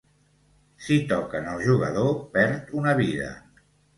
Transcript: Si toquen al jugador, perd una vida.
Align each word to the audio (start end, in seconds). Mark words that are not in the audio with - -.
Si 0.85 0.95
toquen 1.11 1.51
al 1.51 1.61
jugador, 1.67 2.09
perd 2.37 2.75
una 2.81 2.97
vida. 3.05 3.31